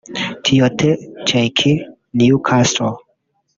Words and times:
Tiote 0.43 0.91
Cheick 1.27 1.59
(Newcastle) 2.17 2.93